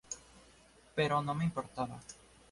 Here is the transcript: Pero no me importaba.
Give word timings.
Pero 0.95 1.21
no 1.21 1.35
me 1.35 1.45
importaba. 1.45 1.99